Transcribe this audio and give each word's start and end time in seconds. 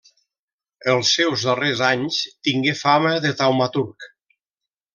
Els 0.93 1.11
seus 1.17 1.43
darrers 1.49 1.83
anys 1.89 2.17
tingué 2.49 2.73
fama 2.81 3.13
de 3.27 3.35
taumaturg. 3.43 4.11